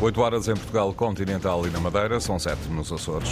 8 0.00 0.20
horas 0.20 0.46
em 0.46 0.54
Portugal 0.54 0.94
continental 0.94 1.66
e 1.66 1.70
na 1.70 1.80
Madeira, 1.80 2.20
são 2.20 2.38
7 2.38 2.68
nos 2.68 2.92
Açores. 2.92 3.30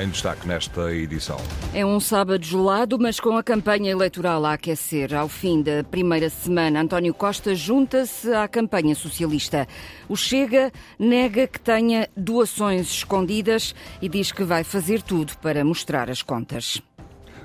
Em 0.00 0.08
destaque 0.08 0.46
nesta 0.46 0.92
edição. 0.92 1.40
É 1.74 1.84
um 1.84 1.98
sábado 1.98 2.44
gelado, 2.44 2.98
mas 3.00 3.18
com 3.18 3.36
a 3.36 3.42
campanha 3.42 3.90
eleitoral 3.90 4.44
a 4.44 4.52
aquecer. 4.52 5.12
Ao 5.12 5.28
fim 5.28 5.60
da 5.60 5.82
primeira 5.82 6.30
semana, 6.30 6.82
António 6.82 7.12
Costa 7.12 7.52
junta-se 7.54 8.32
à 8.32 8.46
campanha 8.46 8.94
socialista. 8.94 9.66
O 10.08 10.16
Chega 10.16 10.72
nega 10.98 11.48
que 11.48 11.58
tenha 11.58 12.08
doações 12.16 12.88
escondidas 12.88 13.74
e 14.00 14.08
diz 14.08 14.30
que 14.30 14.44
vai 14.44 14.62
fazer 14.62 15.02
tudo 15.02 15.36
para 15.38 15.64
mostrar 15.64 16.10
as 16.10 16.22
contas. 16.22 16.80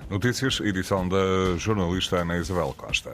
Notícias, 0.09 0.59
edição 0.59 1.07
da 1.07 1.57
jornalista 1.57 2.17
Ana 2.17 2.37
Isabel 2.37 2.73
Costa. 2.77 3.13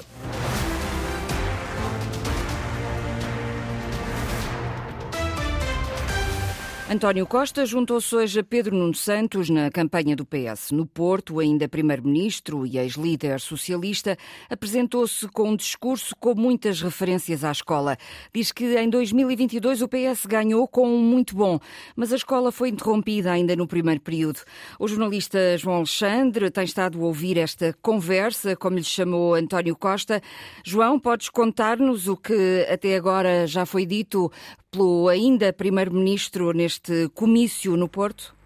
António 6.89 7.27
Costa 7.27 7.65
juntou-se 7.65 8.15
hoje 8.15 8.39
a 8.39 8.43
Pedro 8.45 8.73
Nuno 8.73 8.93
Santos 8.93 9.49
na 9.49 9.69
campanha 9.69 10.15
do 10.15 10.25
PS. 10.25 10.71
No 10.71 10.85
Porto, 10.85 11.37
ainda 11.41 11.67
primeiro-ministro 11.67 12.65
e 12.65 12.77
ex-líder 12.77 13.41
socialista, 13.41 14.17
apresentou-se 14.49 15.27
com 15.27 15.49
um 15.49 15.55
discurso 15.57 16.15
com 16.17 16.33
muitas 16.33 16.81
referências 16.81 17.43
à 17.43 17.51
escola. 17.51 17.97
Diz 18.33 18.53
que 18.53 18.77
em 18.77 18.89
2022 18.89 19.81
o 19.81 19.89
PS 19.89 20.25
ganhou 20.25 20.65
com 20.65 20.87
um 20.87 20.97
muito 20.97 21.35
bom, 21.35 21.59
mas 21.93 22.13
a 22.13 22.15
escola 22.15 22.53
foi 22.53 22.69
interrompida 22.69 23.33
ainda 23.33 23.53
no 23.53 23.67
primeiro 23.67 23.99
período. 23.99 24.39
O 24.79 24.87
jornalista 24.87 25.57
João 25.57 25.77
Alexandre 25.79 26.49
tem 26.49 26.63
estado 26.63 27.01
a 27.01 27.05
ouvir 27.05 27.37
esta 27.37 27.75
conversa, 27.81 28.55
como 28.55 28.77
lhe 28.77 28.83
chamou 28.83 29.35
António 29.35 29.75
Costa. 29.75 30.21
João, 30.63 30.97
podes 30.97 31.27
contar-nos 31.27 32.07
o 32.07 32.15
que 32.15 32.65
até 32.71 32.95
agora 32.95 33.45
já 33.45 33.65
foi 33.65 33.85
dito 33.85 34.31
pelo 34.71 35.07
ainda 35.07 35.53
Primeiro-Ministro 35.53 36.51
neste 36.51 37.09
comício 37.09 37.75
no 37.77 37.87
Porto? 37.87 38.36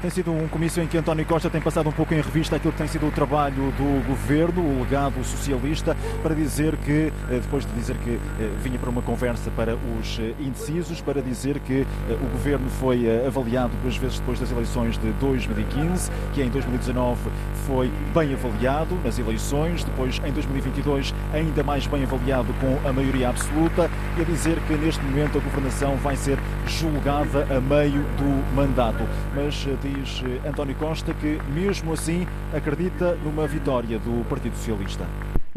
Tem 0.00 0.10
sido 0.10 0.30
um 0.30 0.46
comício 0.46 0.80
em 0.80 0.86
que 0.86 0.96
António 0.96 1.26
Costa 1.26 1.50
tem 1.50 1.60
passado 1.60 1.88
um 1.88 1.92
pouco 1.92 2.14
em 2.14 2.20
revista 2.20 2.54
aquilo 2.54 2.70
que 2.70 2.78
tem 2.78 2.86
sido 2.86 3.08
o 3.08 3.10
trabalho 3.10 3.72
do 3.72 4.06
governo, 4.06 4.62
o 4.62 4.82
legado 4.82 5.24
socialista, 5.24 5.96
para 6.22 6.36
dizer 6.36 6.76
que, 6.76 7.12
eh, 7.28 7.40
depois 7.42 7.66
de 7.66 7.72
dizer 7.72 7.96
que 7.96 8.10
eh, 8.10 8.50
vinha 8.62 8.78
para 8.78 8.90
uma 8.90 9.02
conversa 9.02 9.50
para 9.50 9.74
os 9.74 10.20
eh, 10.20 10.34
indecisos, 10.38 11.00
para 11.00 11.20
dizer 11.20 11.58
que 11.58 11.84
o 12.10 12.30
governo 12.30 12.70
foi 12.70 13.06
avaliado 13.26 13.72
duas 13.82 13.96
vezes 13.96 14.20
depois 14.20 14.38
das 14.38 14.52
eleições 14.52 14.96
de 14.98 15.10
2015, 15.14 16.12
que 16.32 16.42
em 16.42 16.48
2019 16.48 17.18
foi 17.66 17.90
bem 18.14 18.32
avaliado 18.34 18.96
nas 19.04 19.18
eleições, 19.18 19.82
depois 19.82 20.20
em 20.24 20.32
2022 20.32 21.12
ainda 21.34 21.64
mais 21.64 21.88
bem 21.88 22.04
avaliado 22.04 22.54
com 22.60 22.88
a 22.88 22.92
maioria 22.92 23.30
absoluta, 23.30 23.90
e 24.16 24.22
a 24.22 24.24
dizer 24.24 24.60
que 24.68 24.74
neste 24.74 25.04
momento 25.04 25.38
a 25.38 25.40
governação 25.40 25.96
vai 25.96 26.14
ser 26.14 26.38
julgada 26.68 27.48
a 27.50 27.60
meio 27.60 28.02
do 28.16 28.54
mandato. 28.54 29.02
Mas 29.34 29.66
diz 29.88 30.22
eh, 30.24 30.48
António 30.48 30.74
Costa 30.76 31.14
que, 31.14 31.38
mesmo 31.52 31.92
assim, 31.92 32.26
acredita 32.54 33.14
numa 33.24 33.46
vitória 33.46 33.98
do 33.98 34.24
Partido 34.28 34.56
Socialista. 34.56 35.06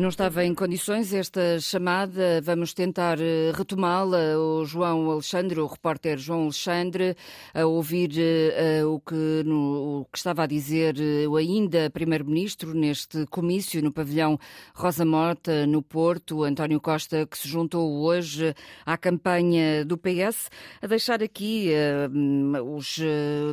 Não 0.02 0.10
estava 0.10 0.44
em 0.44 0.56
condições 0.56 1.14
esta 1.14 1.60
chamada, 1.60 2.42
vamos 2.42 2.74
tentar 2.74 3.20
eh, 3.22 3.52
retomá-la. 3.54 4.36
O 4.36 4.66
João 4.66 5.12
Alexandre, 5.12 5.60
o 5.60 5.68
repórter 5.68 6.18
João 6.18 6.46
Alexandre, 6.46 7.16
a 7.54 7.68
ouvir 7.68 8.10
uh, 8.10 8.88
o, 8.88 9.00
que, 9.00 9.44
no, 9.46 10.00
o 10.00 10.06
que 10.12 10.18
estava 10.18 10.42
a 10.42 10.48
dizer 10.48 10.96
o 11.30 11.36
ainda 11.36 11.88
Primeiro-Ministro 11.92 12.74
neste 12.74 13.28
comício 13.28 13.80
no 13.84 13.92
pavilhão 13.92 14.40
Rosa 14.74 15.06
Morta, 15.06 15.68
no 15.68 15.84
Porto, 15.84 16.44
António 16.46 16.82
Costa, 16.82 17.28
que 17.28 17.38
se 17.38 17.48
juntou 17.48 18.02
hoje 18.02 18.56
à 18.84 18.98
campanha 18.98 19.86
do 19.86 20.00
PS, 20.00 20.50
a 20.82 20.88
deixar 20.88 21.22
aqui 21.22 21.70
uh, 21.76 22.76
os 22.76 22.98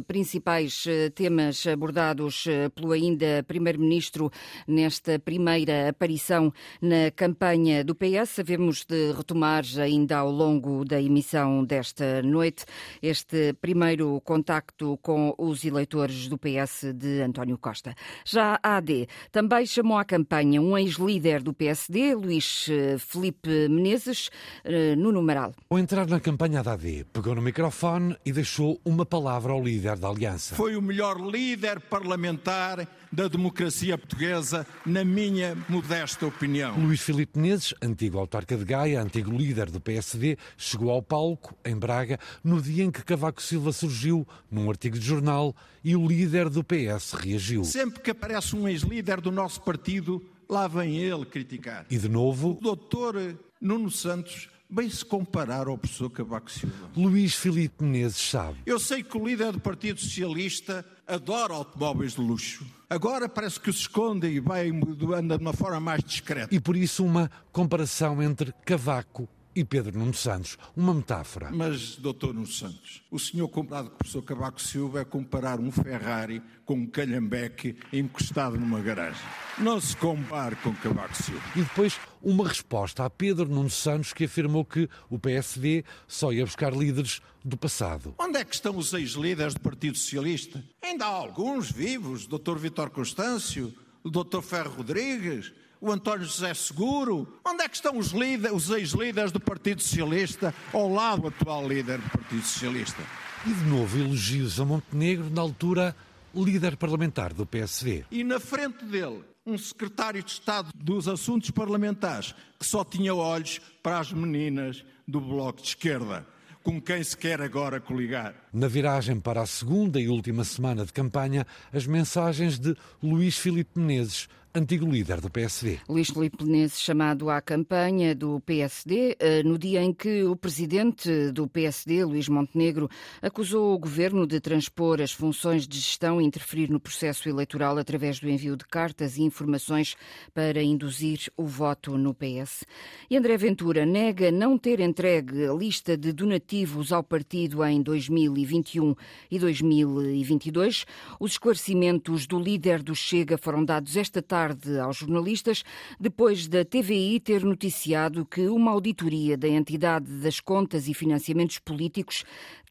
principais 0.06 0.86
temas 1.14 1.66
abordados 1.66 2.46
pelo 2.74 2.92
ainda 2.92 3.44
Primeiro-Ministro 3.46 4.32
nesta 4.66 5.18
primeira 5.18 5.90
aparição 5.90 6.37
na 6.80 7.10
campanha 7.14 7.84
do 7.84 7.94
PS. 7.94 8.30
Sabemos 8.30 8.84
de 8.84 9.12
retomar 9.12 9.64
ainda 9.80 10.18
ao 10.18 10.30
longo 10.30 10.84
da 10.84 11.00
emissão 11.00 11.64
desta 11.64 12.22
noite 12.22 12.64
este 13.02 13.52
primeiro 13.54 14.20
contacto 14.22 14.98
com 15.02 15.34
os 15.36 15.64
eleitores 15.64 16.28
do 16.28 16.38
PS 16.38 16.92
de 16.94 17.22
António 17.22 17.58
Costa. 17.58 17.94
Já 18.24 18.58
a 18.62 18.76
AD 18.76 19.08
também 19.30 19.66
chamou 19.66 19.98
à 19.98 20.04
campanha 20.04 20.60
um 20.60 20.76
ex-líder 20.76 21.42
do 21.42 21.52
PSD, 21.52 22.14
Luís 22.14 22.68
eh, 22.70 22.96
Felipe 22.98 23.68
Menezes, 23.68 24.30
eh, 24.64 24.94
no 24.96 25.12
numeral. 25.12 25.54
Ao 25.68 25.78
entrar 25.78 26.06
na 26.06 26.20
campanha 26.20 26.62
da 26.62 26.72
AD, 26.72 27.06
pegou 27.12 27.34
no 27.34 27.42
microfone 27.42 28.16
e 28.24 28.32
deixou 28.32 28.80
uma 28.84 29.04
palavra 29.04 29.52
ao 29.52 29.62
líder 29.62 29.96
da 29.96 30.08
aliança. 30.08 30.54
Foi 30.54 30.76
o 30.76 30.82
melhor 30.82 31.18
líder 31.20 31.80
parlamentar 31.80 32.86
da 33.12 33.28
democracia 33.28 33.96
portuguesa, 33.96 34.66
na 34.84 35.04
minha 35.04 35.56
modesta 35.68 36.26
opinião. 36.26 36.78
Luís 36.78 37.00
Filipe 37.00 37.38
Menezes, 37.38 37.74
antigo 37.82 38.18
autarca 38.18 38.56
de 38.56 38.64
Gaia, 38.64 39.02
antigo 39.02 39.30
líder 39.30 39.70
do 39.70 39.80
PSD, 39.80 40.36
chegou 40.56 40.90
ao 40.90 41.02
palco, 41.02 41.56
em 41.64 41.76
Braga, 41.76 42.18
no 42.42 42.60
dia 42.60 42.84
em 42.84 42.90
que 42.90 43.04
Cavaco 43.04 43.42
Silva 43.42 43.72
surgiu 43.72 44.26
num 44.50 44.68
artigo 44.68 44.98
de 44.98 45.04
jornal 45.04 45.54
e 45.82 45.96
o 45.96 46.06
líder 46.06 46.48
do 46.48 46.62
PS 46.62 47.12
reagiu. 47.12 47.64
Sempre 47.64 48.00
que 48.00 48.10
aparece 48.10 48.54
um 48.54 48.68
ex-líder 48.68 49.20
do 49.20 49.30
nosso 49.30 49.60
partido, 49.62 50.24
lá 50.48 50.68
vem 50.68 50.98
ele 50.98 51.24
criticar. 51.24 51.86
E 51.90 51.98
de 51.98 52.08
novo... 52.08 52.58
O 52.58 52.60
doutor 52.60 53.36
Nuno 53.60 53.90
Santos 53.90 54.48
bem 54.68 54.88
se 54.90 55.04
comparar 55.04 55.66
ao 55.66 55.78
professor 55.78 56.10
Cavaco 56.10 56.50
Silva. 56.50 56.90
Luís 56.96 57.34
Filipe 57.34 57.82
Menezes 57.82 58.30
sabe. 58.30 58.58
Eu 58.66 58.78
sei 58.78 59.02
que 59.02 59.16
o 59.16 59.26
líder 59.26 59.52
do 59.52 59.60
Partido 59.60 60.00
Socialista 60.00 60.84
adora 61.06 61.54
automóveis 61.54 62.12
de 62.12 62.20
luxo. 62.20 62.66
Agora 62.90 63.28
parece 63.28 63.58
que 63.58 63.72
se 63.72 63.80
esconde 63.80 64.28
e 64.28 64.40
vai 64.40 64.70
anda 65.14 65.36
de 65.36 65.44
uma 65.44 65.52
forma 65.52 65.80
mais 65.80 66.02
discreta. 66.02 66.54
E 66.54 66.60
por 66.60 66.76
isso 66.76 67.04
uma 67.04 67.30
comparação 67.52 68.22
entre 68.22 68.52
Cavaco 68.64 69.28
e 69.58 69.64
Pedro 69.64 69.98
Nuno 69.98 70.14
Santos. 70.14 70.56
Uma 70.76 70.94
metáfora. 70.94 71.50
Mas, 71.50 71.96
doutor 71.96 72.32
Nuno 72.32 72.46
Santos, 72.46 73.02
o 73.10 73.18
senhor 73.18 73.48
comparado 73.48 73.88
com 73.88 73.96
o 73.96 73.98
professor 73.98 74.22
Cavaco 74.22 74.62
Silva 74.62 75.00
é 75.00 75.04
comparar 75.04 75.58
um 75.58 75.72
Ferrari 75.72 76.40
com 76.64 76.74
um 76.74 76.86
calhambeque 76.86 77.76
encostado 77.92 78.56
numa 78.56 78.80
garagem. 78.80 79.20
Não 79.58 79.80
se 79.80 79.96
compare 79.96 80.54
com 80.56 80.72
Cavaco 80.74 81.16
Silva. 81.16 81.42
E 81.56 81.62
depois 81.62 81.98
uma 82.22 82.46
resposta 82.46 83.04
a 83.04 83.10
Pedro 83.10 83.48
Nuno 83.48 83.68
Santos 83.68 84.12
que 84.12 84.26
afirmou 84.26 84.64
que 84.64 84.88
o 85.10 85.18
PSD 85.18 85.84
só 86.06 86.32
ia 86.32 86.44
buscar 86.44 86.72
líderes 86.72 87.20
do 87.44 87.56
passado. 87.56 88.14
Onde 88.16 88.38
é 88.38 88.44
que 88.44 88.54
estão 88.54 88.76
os 88.76 88.92
ex-líderes 88.92 89.54
do 89.54 89.60
Partido 89.60 89.98
Socialista? 89.98 90.64
Ainda 90.80 91.04
há 91.04 91.08
alguns 91.08 91.72
vivos, 91.72 92.28
Dr. 92.28 92.58
Vitor 92.58 92.90
Constâncio, 92.90 93.74
o 94.04 94.10
Dr. 94.10 94.40
Ferro 94.40 94.76
Rodrigues, 94.76 95.52
o 95.80 95.90
António 95.90 96.26
José 96.26 96.52
Seguro? 96.54 97.40
Onde 97.44 97.62
é 97.62 97.68
que 97.68 97.76
estão 97.76 97.96
os, 97.98 98.12
os 98.52 98.70
ex-líderes 98.70 99.32
do 99.32 99.40
Partido 99.40 99.82
Socialista 99.82 100.54
ao 100.72 100.92
lado 100.92 101.22
do 101.22 101.28
atual 101.28 101.66
líder 101.66 101.98
do 101.98 102.10
Partido 102.10 102.42
Socialista? 102.42 103.02
E 103.46 103.52
de 103.52 103.64
novo 103.64 103.98
elogios 103.98 104.58
a 104.60 104.64
Montenegro, 104.64 105.30
na 105.30 105.42
altura 105.42 105.94
líder 106.34 106.76
parlamentar 106.76 107.32
do 107.32 107.46
PSD. 107.46 108.04
E 108.10 108.22
na 108.22 108.38
frente 108.38 108.84
dele, 108.84 109.24
um 109.46 109.56
secretário 109.56 110.22
de 110.22 110.30
Estado 110.30 110.70
dos 110.74 111.08
Assuntos 111.08 111.50
Parlamentares 111.50 112.34
que 112.58 112.66
só 112.66 112.84
tinha 112.84 113.14
olhos 113.14 113.60
para 113.82 113.98
as 113.98 114.12
meninas 114.12 114.84
do 115.06 115.20
Bloco 115.20 115.62
de 115.62 115.68
Esquerda 115.68 116.26
com 116.62 116.78
quem 116.82 117.02
se 117.02 117.16
quer 117.16 117.40
agora 117.40 117.80
coligar. 117.80 118.34
Na 118.52 118.68
viragem 118.68 119.18
para 119.18 119.40
a 119.40 119.46
segunda 119.46 119.98
e 119.98 120.06
última 120.06 120.44
semana 120.44 120.84
de 120.84 120.92
campanha, 120.92 121.46
as 121.72 121.86
mensagens 121.86 122.58
de 122.58 122.76
Luís 123.02 123.38
Filipe 123.38 123.78
Menezes 123.78 124.28
antigo 124.58 124.90
líder 124.90 125.20
do 125.20 125.30
PSD. 125.30 125.78
Luís 125.88 126.10
Filipe 126.10 126.44
chamado 126.70 127.30
à 127.30 127.40
campanha 127.40 128.14
do 128.14 128.40
PSD 128.40 129.16
eh, 129.18 129.42
no 129.44 129.56
dia 129.56 129.80
em 129.80 129.92
que 129.92 130.24
o 130.24 130.34
presidente 130.34 131.30
do 131.30 131.46
PSD, 131.46 132.04
Luís 132.04 132.28
Montenegro, 132.28 132.90
acusou 133.22 133.72
o 133.72 133.78
governo 133.78 134.26
de 134.26 134.40
transpor 134.40 135.00
as 135.00 135.12
funções 135.12 135.66
de 135.66 135.78
gestão 135.78 136.20
e 136.20 136.24
interferir 136.24 136.70
no 136.70 136.80
processo 136.80 137.28
eleitoral 137.28 137.78
através 137.78 138.18
do 138.18 138.28
envio 138.28 138.56
de 138.56 138.64
cartas 138.64 139.16
e 139.16 139.22
informações 139.22 139.96
para 140.34 140.60
induzir 140.60 141.30
o 141.36 141.44
voto 141.46 141.96
no 141.96 142.12
PS. 142.12 142.64
E 143.08 143.16
André 143.16 143.36
Ventura 143.36 143.86
nega 143.86 144.32
não 144.32 144.58
ter 144.58 144.80
entregue 144.80 145.46
a 145.46 145.52
lista 145.52 145.96
de 145.96 146.12
donativos 146.12 146.92
ao 146.92 147.04
partido 147.04 147.64
em 147.64 147.80
2021 147.80 148.94
e 149.30 149.38
2022. 149.38 150.84
Os 151.20 151.32
esclarecimentos 151.32 152.26
do 152.26 152.40
líder 152.40 152.82
do 152.82 152.94
Chega 152.94 153.38
foram 153.38 153.64
dados 153.64 153.96
esta 153.96 154.20
tarde 154.20 154.47
tarde 154.48 154.78
aos 154.78 154.98
jornalistas, 154.98 155.62
depois 155.98 156.46
da 156.46 156.64
TVI 156.64 157.20
ter 157.20 157.44
noticiado 157.44 158.24
que 158.24 158.48
uma 158.48 158.70
auditoria 158.70 159.36
da 159.36 159.48
entidade 159.48 160.06
das 160.20 160.40
contas 160.40 160.88
e 160.88 160.94
financiamentos 160.94 161.58
políticos 161.58 162.24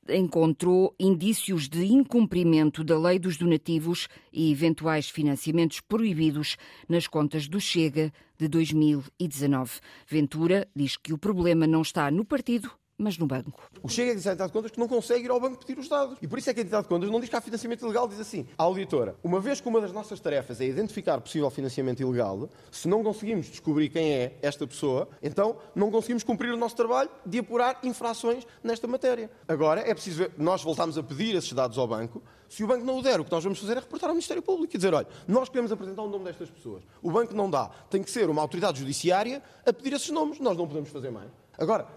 encontrou 0.09 0.95
indícios 0.97 1.67
de 1.67 1.85
incumprimento 1.85 2.83
da 2.83 2.97
lei 2.97 3.19
dos 3.19 3.37
donativos 3.37 4.07
e 4.31 4.51
eventuais 4.51 5.09
financiamentos 5.09 5.81
proibidos 5.81 6.55
nas 6.87 7.07
contas 7.07 7.47
do 7.47 7.59
Chega 7.59 8.11
de 8.37 8.47
2019. 8.47 9.79
Ventura 10.07 10.67
diz 10.73 10.95
que 10.95 11.11
o 11.11 11.17
problema 11.17 11.67
não 11.67 11.81
está 11.81 12.09
no 12.09 12.23
partido, 12.23 12.71
mas 12.97 13.17
no 13.17 13.27
banco. 13.27 13.69
O 13.83 13.89
Chega 13.89 14.15
diz 14.15 14.25
à 14.25 14.31
entidade 14.31 14.49
de 14.49 14.53
contas 14.53 14.71
que 14.71 14.79
não 14.79 14.87
consegue 14.87 15.25
ir 15.25 15.31
ao 15.31 15.39
banco 15.39 15.63
pedir 15.63 15.79
os 15.79 15.87
dados. 15.87 16.17
E 16.21 16.27
por 16.27 16.39
isso 16.39 16.49
é 16.49 16.53
que 16.53 16.61
a 16.61 16.63
entidade 16.63 16.83
de 16.83 16.89
contas 16.89 17.09
não 17.09 17.19
diz 17.19 17.29
que 17.29 17.35
há 17.35 17.41
financiamento 17.41 17.83
ilegal, 17.85 18.07
diz 18.07 18.19
assim, 18.19 18.47
a 18.57 18.63
auditora, 18.63 19.15
uma 19.23 19.39
vez 19.39 19.61
que 19.61 19.67
uma 19.67 19.79
das 19.79 19.91
nossas 19.91 20.19
tarefas 20.19 20.59
é 20.59 20.65
identificar 20.65 21.21
possível 21.21 21.49
financiamento 21.49 22.01
ilegal, 22.01 22.49
se 22.71 22.87
não 22.87 23.03
conseguimos 23.03 23.47
descobrir 23.47 23.89
quem 23.89 24.13
é 24.13 24.37
esta 24.41 24.65
pessoa, 24.65 25.07
então 25.21 25.57
não 25.75 25.91
conseguimos 25.91 26.23
cumprir 26.23 26.51
o 26.51 26.57
nosso 26.57 26.75
trabalho 26.75 27.09
de 27.25 27.39
apurar 27.39 27.79
infrações 27.83 28.45
nesta 28.63 28.87
matéria. 28.87 29.29
Agora, 29.47 29.81
é 29.81 29.93
preciso 29.93 30.17
ver, 30.17 30.31
nós 30.37 30.63
voltamos 30.63 30.97
a 30.97 31.03
pedir 31.03 31.35
esses 31.35 31.53
dados 31.53 31.77
ao 31.77 31.87
banco, 31.87 32.21
se 32.49 32.63
o 32.63 32.67
banco 32.67 32.85
não 32.85 32.99
o 32.99 33.01
der, 33.03 33.19
o 33.19 33.25
que 33.25 33.31
nós 33.31 33.43
vamos 33.43 33.59
fazer 33.59 33.73
é 33.73 33.79
reportar 33.79 34.09
ao 34.09 34.15
Ministério 34.15 34.41
Público 34.41 34.73
e 34.73 34.77
dizer, 34.77 34.93
olha, 34.93 35.07
nós 35.27 35.49
queremos 35.49 35.71
apresentar 35.71 36.01
o 36.01 36.09
nome 36.09 36.25
destas 36.25 36.49
pessoas. 36.49 36.81
O 37.01 37.11
banco 37.11 37.35
não 37.35 37.49
dá. 37.49 37.69
Tem 37.89 38.01
que 38.01 38.09
ser 38.09 38.29
uma 38.29 38.41
autoridade 38.41 38.79
judiciária 38.79 39.43
a 39.65 39.73
pedir 39.73 39.93
esses 39.93 40.09
nomes. 40.09 40.39
Nós 40.39 40.57
não 40.57 40.65
podemos 40.65 40.89
fazer 40.89 41.11
mais. 41.11 41.29
Agora, 41.57 41.87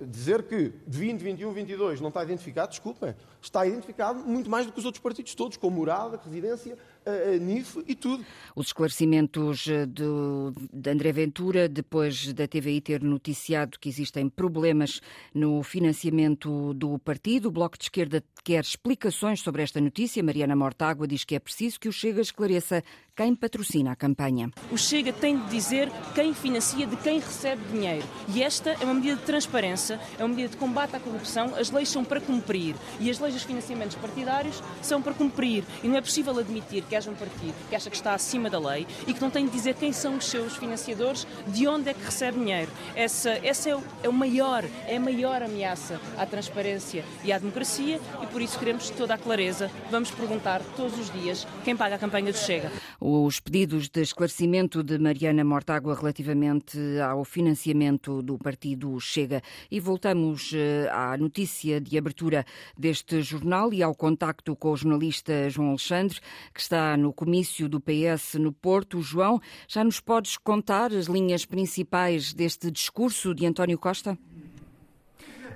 dizer 0.00 0.42
que 0.42 0.72
de 0.86 0.98
20, 0.98 1.20
21, 1.20 1.52
22 1.52 2.00
não 2.00 2.08
está 2.08 2.22
identificado, 2.22 2.68
desculpem, 2.70 3.14
está 3.40 3.66
identificado 3.66 4.18
muito 4.20 4.50
mais 4.50 4.66
do 4.66 4.72
que 4.72 4.78
os 4.78 4.84
outros 4.84 5.02
partidos 5.02 5.34
todos, 5.34 5.56
com 5.56 5.70
morada, 5.70 6.20
residência, 6.22 6.76
a, 7.06 7.38
NIF 7.38 7.82
e 7.86 7.94
tudo. 7.94 8.24
Os 8.54 8.68
esclarecimentos 8.68 9.66
eh, 9.68 9.86
do, 9.86 10.52
de 10.72 10.90
André 10.90 11.12
Ventura, 11.12 11.68
depois 11.68 12.32
da 12.32 12.46
TVI 12.46 12.80
ter 12.80 13.02
noticiado 13.02 13.78
que 13.78 13.88
existem 13.88 14.28
problemas 14.28 15.00
no 15.34 15.62
financiamento 15.62 16.74
do 16.74 16.98
partido, 16.98 17.48
o 17.48 17.52
Bloco 17.52 17.76
de 17.78 17.84
Esquerda 17.84 18.22
quer 18.42 18.62
explicações 18.62 19.40
sobre 19.40 19.62
esta 19.62 19.80
notícia. 19.80 20.22
Mariana 20.22 20.54
Mortágua 20.54 21.06
diz 21.06 21.24
que 21.24 21.34
é 21.34 21.38
preciso 21.38 21.80
que 21.80 21.88
o 21.88 21.92
Chega 21.92 22.20
esclareça 22.20 22.82
quem 23.16 23.34
patrocina 23.34 23.92
a 23.92 23.96
campanha. 23.96 24.50
O 24.72 24.76
Chega 24.76 25.12
tem 25.12 25.38
de 25.38 25.48
dizer 25.48 25.90
quem 26.14 26.34
financia, 26.34 26.86
de 26.86 26.96
quem 26.96 27.20
recebe 27.20 27.62
dinheiro. 27.70 28.04
E 28.28 28.42
esta 28.42 28.70
é 28.70 28.84
uma 28.84 28.94
medida 28.94 29.16
de 29.16 29.22
transparência, 29.22 30.00
é 30.18 30.22
uma 30.22 30.30
medida 30.30 30.48
de 30.48 30.56
combate 30.56 30.96
à 30.96 31.00
corrupção. 31.00 31.54
As 31.54 31.70
leis 31.70 31.88
são 31.88 32.04
para 32.04 32.20
cumprir 32.20 32.74
e 32.98 33.10
as 33.10 33.18
leis 33.18 33.34
dos 33.34 33.44
financiamentos 33.44 33.96
partidários 33.96 34.62
são 34.82 35.00
para 35.00 35.14
cumprir. 35.14 35.64
E 35.82 35.88
não 35.88 35.96
é 35.96 36.00
possível 36.00 36.36
admitir 36.38 36.82
que 36.84 36.93
haja 36.96 37.10
um 37.10 37.14
partido 37.14 37.54
que 37.68 37.76
acha 37.76 37.90
que 37.90 37.96
está 37.96 38.14
acima 38.14 38.48
da 38.48 38.58
lei 38.58 38.86
e 39.06 39.14
que 39.14 39.20
não 39.20 39.30
tem 39.30 39.46
de 39.46 39.52
dizer 39.52 39.74
quem 39.74 39.92
são 39.92 40.16
os 40.16 40.26
seus 40.26 40.56
financiadores, 40.56 41.26
de 41.46 41.66
onde 41.66 41.90
é 41.90 41.94
que 41.94 42.04
recebe 42.04 42.38
dinheiro. 42.38 42.70
Essa, 42.94 43.30
essa 43.42 43.70
é, 43.70 43.76
o, 43.76 43.82
é 44.02 44.08
o 44.08 44.12
maior, 44.12 44.64
é 44.86 44.96
a 44.96 45.00
maior 45.00 45.42
ameaça 45.42 46.00
à 46.16 46.26
transparência 46.26 47.04
e 47.22 47.32
à 47.32 47.38
democracia 47.38 48.00
e 48.22 48.26
por 48.26 48.40
isso 48.40 48.58
queremos 48.58 48.90
toda 48.90 49.14
a 49.14 49.18
clareza. 49.18 49.70
Vamos 49.90 50.10
perguntar 50.10 50.60
todos 50.76 50.98
os 50.98 51.10
dias 51.12 51.46
quem 51.64 51.76
paga 51.76 51.96
a 51.96 51.98
campanha 51.98 52.32
do 52.32 52.38
Chega 52.38 52.70
os 53.06 53.38
pedidos 53.38 53.90
de 53.90 54.00
esclarecimento 54.00 54.82
de 54.82 54.98
Mariana 54.98 55.44
Mortágua 55.44 55.94
relativamente 55.94 56.78
ao 57.00 57.22
financiamento 57.22 58.22
do 58.22 58.38
partido 58.38 58.98
Chega. 58.98 59.42
E 59.70 59.78
voltamos 59.78 60.52
eh, 60.54 60.88
à 60.90 61.14
notícia 61.18 61.80
de 61.82 61.98
abertura 61.98 62.46
deste 62.78 63.20
jornal 63.20 63.74
e 63.74 63.82
ao 63.82 63.94
contacto 63.94 64.56
com 64.56 64.70
o 64.70 64.76
jornalista 64.76 65.50
João 65.50 65.70
Alexandre, 65.70 66.18
que 66.54 66.60
está 66.60 66.83
no 66.98 67.12
comício 67.12 67.68
do 67.68 67.80
PS 67.80 68.34
no 68.34 68.52
Porto. 68.52 69.00
João, 69.00 69.40
já 69.66 69.82
nos 69.82 70.00
podes 70.00 70.36
contar 70.36 70.92
as 70.92 71.06
linhas 71.06 71.44
principais 71.44 72.34
deste 72.34 72.70
discurso 72.70 73.34
de 73.34 73.46
António 73.46 73.78
Costa? 73.78 74.18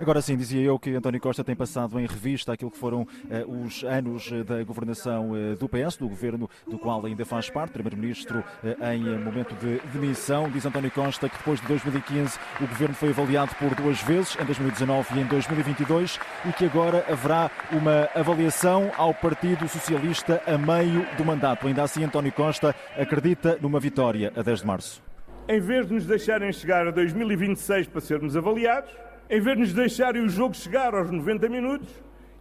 Agora 0.00 0.20
sim, 0.23 0.37
dizia 0.37 0.62
eu 0.62 0.79
que 0.79 0.94
António 0.94 1.20
Costa 1.20 1.43
tem 1.43 1.56
passado 1.56 1.99
em 1.99 2.06
revista 2.06 2.52
aquilo 2.52 2.70
que 2.70 2.79
foram 2.79 3.02
uh, 3.02 3.64
os 3.64 3.82
anos 3.85 4.31
eh, 4.32 4.44
da 4.44 4.62
governação 4.62 5.32
uh, 5.32 5.56
do 5.56 5.69
PS, 5.69 5.96
do 5.96 6.08
governo 6.08 6.49
do 6.67 6.79
qual 6.79 7.05
ainda 7.05 7.25
faz 7.25 7.50
parte, 7.50 7.73
primeiro-ministro 7.73 8.44
em 8.93 9.19
momento 9.19 9.55
de 9.56 9.81
demissão. 9.93 10.49
Diz 10.50 10.64
António 10.64 10.90
Costa 10.90 11.29
que 11.29 11.37
depois 11.37 11.61
de 11.61 11.67
2015 11.67 12.38
o 12.61 12.67
governo 12.67 12.94
foi 12.94 13.11
avaliado 13.11 13.55
por 13.56 13.75
duas 13.75 14.00
vezes, 14.02 14.37
em 14.40 14.44
2019 14.44 15.19
e 15.19 15.23
em 15.23 15.26
2022, 15.26 16.19
e 16.46 16.52
que 16.52 16.64
agora 16.64 17.05
haverá 17.08 17.50
uma 17.73 18.08
avaliação 18.14 18.91
ao 18.96 19.12
Partido 19.12 19.69
Socialista 19.69 20.43
a 20.46 20.56
meio 20.56 21.06
do 21.17 21.25
mandato. 21.25 21.67
Ainda 21.67 21.82
assim, 21.82 22.05
António 22.05 22.32
Costa 22.32 22.75
acredita 22.96 23.58
numa 23.61 23.81
vitória 23.81 24.32
a 24.37 24.43
10 24.43 24.61
de 24.61 24.67
março. 24.67 25.02
Em 25.49 25.61
vez 25.61 25.87
de 25.87 25.94
nos 25.94 26.05
deixarem 26.05 26.52
chegar 26.52 26.87
a 26.87 26.91
2026 26.91 27.87
para 27.87 28.00
sermos 28.00 28.37
avaliados, 28.37 28.93
em 29.31 29.41
vez 29.41 29.57
de 29.57 29.63
nos 29.63 29.73
deixarem 29.75 30.23
o 30.23 30.29
jogo 30.29 30.55
chegar 30.55 30.95
aos 30.95 31.11
90 31.11 31.49
minutos, 31.49 31.89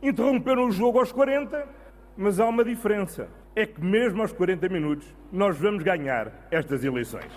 interromperam 0.02 0.68
o 0.68 0.72
jogo 0.72 1.00
aos 1.00 1.12
40, 1.12 1.68
mas 2.16 2.40
há 2.40 2.48
uma 2.48 2.64
diferença. 2.64 3.28
É 3.56 3.66
que 3.66 3.84
mesmo 3.84 4.22
aos 4.22 4.32
40 4.32 4.70
minutos 4.70 5.08
nós 5.32 5.58
vamos 5.58 5.84
ganhar 5.84 6.48
estas 6.50 6.84
eleições. 6.84 7.32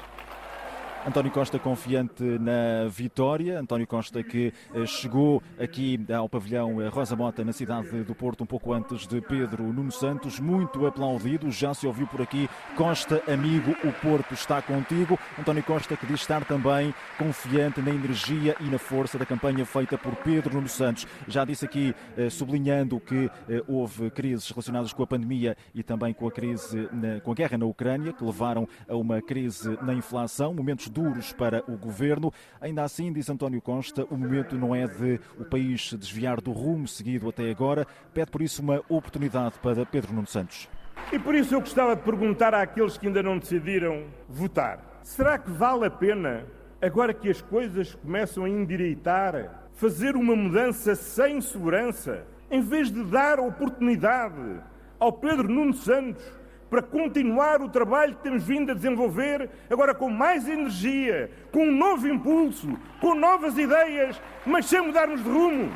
António 1.06 1.32
Costa 1.32 1.58
confiante 1.58 2.22
na 2.22 2.86
vitória. 2.88 3.58
António 3.58 3.86
Costa 3.86 4.22
que 4.22 4.52
eh, 4.74 4.84
chegou 4.84 5.42
aqui 5.58 5.98
ao 6.14 6.28
pavilhão 6.28 6.80
eh, 6.80 6.88
Rosa 6.88 7.16
Mota 7.16 7.42
na 7.42 7.54
cidade 7.54 8.02
do 8.04 8.14
Porto 8.14 8.44
um 8.44 8.46
pouco 8.46 8.74
antes 8.74 9.06
de 9.06 9.18
Pedro 9.22 9.62
Nuno 9.72 9.90
Santos, 9.90 10.38
muito 10.38 10.86
aplaudido. 10.86 11.50
Já 11.50 11.72
se 11.72 11.86
ouviu 11.86 12.06
por 12.06 12.20
aqui 12.20 12.50
Costa, 12.76 13.22
amigo, 13.26 13.74
o 13.82 13.92
Porto 13.92 14.34
está 14.34 14.60
contigo. 14.60 15.18
António 15.38 15.62
Costa 15.62 15.96
que 15.96 16.06
diz 16.06 16.20
estar 16.20 16.44
também 16.44 16.94
confiante 17.18 17.80
na 17.80 17.90
energia 17.90 18.54
e 18.60 18.64
na 18.64 18.78
força 18.78 19.16
da 19.16 19.24
campanha 19.24 19.64
feita 19.64 19.96
por 19.96 20.14
Pedro 20.16 20.54
Nuno 20.54 20.68
Santos. 20.68 21.06
Já 21.26 21.46
disse 21.46 21.64
aqui, 21.64 21.94
eh, 22.16 22.28
sublinhando 22.28 23.00
que 23.00 23.30
houve 23.66 24.10
crises 24.10 24.50
relacionadas 24.50 24.92
com 24.92 25.02
a 25.02 25.06
pandemia 25.06 25.56
e 25.74 25.82
também 25.82 26.12
com 26.12 26.28
a 26.28 26.30
crise, 26.30 26.88
com 27.22 27.32
a 27.32 27.34
guerra 27.34 27.56
na 27.56 27.66
Ucrânia, 27.66 28.12
que 28.12 28.24
levaram 28.24 28.68
a 28.88 28.96
uma 28.96 29.22
crise 29.22 29.78
na 29.82 29.94
inflação, 29.94 30.52
momentos 30.52 30.89
duros 30.90 31.32
para 31.32 31.62
o 31.66 31.76
governo. 31.76 32.32
Ainda 32.60 32.82
assim, 32.82 33.12
diz 33.12 33.30
António 33.30 33.62
Costa, 33.62 34.04
o 34.10 34.16
momento 34.16 34.56
não 34.56 34.74
é 34.74 34.86
de 34.86 35.20
o 35.38 35.44
país 35.44 35.94
desviar 35.94 36.40
do 36.40 36.52
rumo 36.52 36.86
seguido 36.86 37.28
até 37.28 37.50
agora. 37.50 37.86
Pede 38.12 38.30
por 38.30 38.42
isso 38.42 38.60
uma 38.60 38.82
oportunidade 38.88 39.54
para 39.62 39.86
Pedro 39.86 40.12
Nuno 40.12 40.26
Santos. 40.26 40.68
E 41.12 41.18
por 41.18 41.34
isso 41.34 41.54
eu 41.54 41.60
gostava 41.60 41.96
de 41.96 42.02
perguntar 42.02 42.54
àqueles 42.54 42.96
que 42.98 43.06
ainda 43.06 43.22
não 43.22 43.38
decidiram 43.38 44.04
votar: 44.28 45.00
será 45.02 45.38
que 45.38 45.50
vale 45.50 45.86
a 45.86 45.90
pena, 45.90 46.44
agora 46.80 47.14
que 47.14 47.28
as 47.28 47.40
coisas 47.40 47.94
começam 47.94 48.44
a 48.44 48.48
endireitar, 48.48 49.68
fazer 49.72 50.14
uma 50.14 50.36
mudança 50.36 50.94
sem 50.94 51.40
segurança, 51.40 52.24
em 52.50 52.60
vez 52.60 52.90
de 52.90 53.02
dar 53.04 53.40
oportunidade 53.40 54.60
ao 54.98 55.12
Pedro 55.12 55.48
Nuno 55.48 55.72
Santos 55.72 56.39
para 56.70 56.80
continuar 56.80 57.60
o 57.60 57.68
trabalho 57.68 58.14
que 58.14 58.22
temos 58.22 58.44
vindo 58.44 58.70
a 58.70 58.74
desenvolver, 58.74 59.50
agora 59.68 59.92
com 59.92 60.08
mais 60.08 60.48
energia, 60.48 61.30
com 61.50 61.64
um 61.64 61.72
novo 61.72 62.06
impulso, 62.06 62.78
com 63.00 63.14
novas 63.14 63.58
ideias, 63.58 64.20
mas 64.46 64.66
sem 64.66 64.80
mudarmos 64.80 65.22
de 65.22 65.28
rumo. 65.28 65.70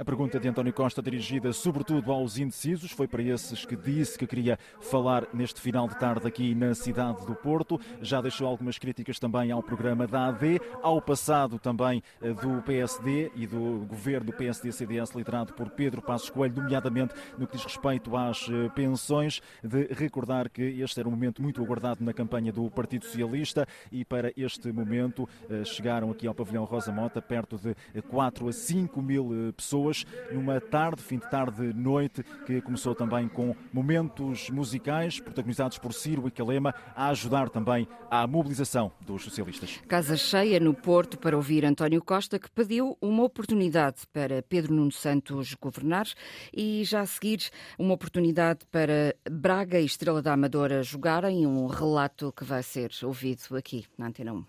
A 0.00 0.04
pergunta 0.04 0.40
de 0.40 0.48
António 0.48 0.72
Costa, 0.72 1.02
dirigida 1.02 1.52
sobretudo 1.52 2.10
aos 2.10 2.38
indecisos, 2.38 2.90
foi 2.90 3.06
para 3.06 3.22
esses 3.22 3.66
que 3.66 3.76
disse 3.76 4.18
que 4.18 4.26
queria 4.26 4.58
falar 4.80 5.28
neste 5.30 5.60
final 5.60 5.86
de 5.86 5.98
tarde 5.98 6.26
aqui 6.26 6.54
na 6.54 6.74
cidade 6.74 7.26
do 7.26 7.34
Porto. 7.34 7.78
Já 8.00 8.22
deixou 8.22 8.48
algumas 8.48 8.78
críticas 8.78 9.18
também 9.18 9.50
ao 9.50 9.62
programa 9.62 10.06
da 10.06 10.28
AD, 10.28 10.58
ao 10.82 11.02
passado 11.02 11.58
também 11.58 12.02
eh, 12.22 12.32
do 12.32 12.62
PSD 12.62 13.30
e 13.36 13.46
do 13.46 13.84
governo 13.86 14.28
do 14.28 14.32
PSD-CDS 14.32 15.14
liderado 15.14 15.52
por 15.52 15.68
Pedro 15.68 16.00
Passos 16.00 16.30
Coelho, 16.30 16.62
nomeadamente 16.62 17.14
no 17.36 17.46
que 17.46 17.58
diz 17.58 17.66
respeito 17.66 18.16
às 18.16 18.48
eh, 18.48 18.70
pensões, 18.70 19.42
de 19.62 19.86
recordar 19.92 20.48
que 20.48 20.62
este 20.62 20.98
era 20.98 21.10
um 21.10 21.12
momento 21.12 21.42
muito 21.42 21.62
aguardado 21.62 22.02
na 22.02 22.14
campanha 22.14 22.50
do 22.50 22.70
Partido 22.70 23.04
Socialista 23.04 23.66
e 23.92 24.02
para 24.02 24.32
este 24.34 24.72
momento 24.72 25.28
eh, 25.50 25.62
chegaram 25.62 26.10
aqui 26.10 26.26
ao 26.26 26.34
pavilhão 26.34 26.64
Rosa 26.64 26.90
Mota 26.90 27.20
perto 27.20 27.58
de 27.58 28.00
4 28.00 28.48
a 28.48 28.52
5 28.54 29.02
mil 29.02 29.52
pessoas 29.54 29.89
numa 30.32 30.60
tarde, 30.60 31.02
fim 31.02 31.18
de 31.18 31.28
tarde, 31.28 31.72
noite, 31.72 32.22
que 32.46 32.60
começou 32.60 32.94
também 32.94 33.28
com 33.28 33.54
momentos 33.72 34.50
musicais 34.50 35.20
protagonizados 35.20 35.78
por 35.78 35.92
Ciro 35.92 36.26
e 36.26 36.30
Calema 36.30 36.74
a 36.94 37.08
ajudar 37.08 37.48
também 37.48 37.86
à 38.10 38.26
mobilização 38.26 38.92
dos 39.00 39.22
socialistas. 39.22 39.80
Casa 39.88 40.16
cheia 40.16 40.58
no 40.60 40.74
Porto 40.74 41.18
para 41.18 41.36
ouvir 41.36 41.64
António 41.64 42.02
Costa, 42.02 42.38
que 42.38 42.50
pediu 42.50 42.96
uma 43.00 43.24
oportunidade 43.24 44.02
para 44.12 44.42
Pedro 44.42 44.74
Nuno 44.74 44.92
Santos 44.92 45.54
governar 45.54 46.06
e 46.52 46.84
já 46.84 47.00
a 47.00 47.06
seguir 47.06 47.50
uma 47.78 47.94
oportunidade 47.94 48.60
para 48.70 49.14
Braga 49.30 49.80
e 49.80 49.84
Estrela 49.84 50.22
da 50.22 50.32
Amadora 50.32 50.82
jogarem, 50.82 51.46
um 51.46 51.66
relato 51.66 52.32
que 52.32 52.44
vai 52.44 52.62
ser 52.62 52.90
ouvido 53.02 53.56
aqui 53.56 53.84
na 53.96 54.06
Antena 54.06 54.32
1. 54.32 54.44